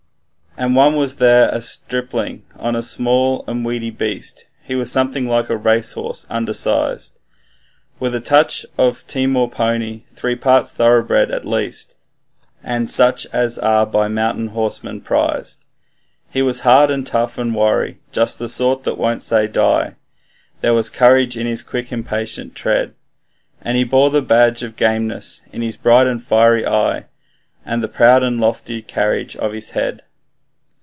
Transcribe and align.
And 0.57 0.75
one 0.75 0.97
was 0.97 1.15
there, 1.15 1.47
a 1.49 1.61
stripling 1.61 2.43
on 2.57 2.75
a 2.75 2.83
small 2.83 3.45
and 3.47 3.63
weedy 3.65 3.89
beast, 3.89 4.47
He 4.61 4.75
was 4.75 4.91
something 4.91 5.25
like 5.25 5.49
a 5.49 5.55
racehorse 5.55 6.27
undersized, 6.29 7.17
With 8.01 8.13
a 8.13 8.19
touch 8.19 8.65
of 8.77 9.07
Timor 9.07 9.49
pony 9.49 10.03
three 10.09 10.35
parts 10.35 10.73
thoroughbred 10.73 11.31
at 11.31 11.45
least 11.45 11.95
And 12.61 12.89
such 12.89 13.25
as 13.27 13.59
are 13.59 13.85
by 13.85 14.09
mountain 14.09 14.47
horsemen 14.49 14.99
prized. 14.99 15.63
He 16.29 16.41
was 16.41 16.59
hard 16.59 16.91
and 16.91 17.07
tough 17.07 17.37
and 17.37 17.55
wiry 17.55 17.99
just 18.11 18.37
the 18.37 18.49
sort 18.49 18.83
that 18.83 18.97
won't 18.97 19.21
say 19.21 19.47
die 19.47 19.95
There 20.59 20.73
was 20.73 20.89
courage 20.89 21.37
in 21.37 21.47
his 21.47 21.63
quick 21.63 21.93
impatient 21.93 22.55
tread; 22.55 22.93
And 23.61 23.77
he 23.77 23.85
bore 23.85 24.09
the 24.09 24.21
badge 24.21 24.63
of 24.63 24.75
gameness 24.75 25.41
in 25.53 25.61
his 25.61 25.77
bright 25.77 26.07
and 26.07 26.21
fiery 26.21 26.67
eye, 26.67 27.05
And 27.65 27.81
the 27.81 27.87
proud 27.87 28.21
and 28.21 28.41
lofty 28.41 28.81
carriage 28.81 29.37
of 29.37 29.53
his 29.53 29.69
head. 29.69 30.01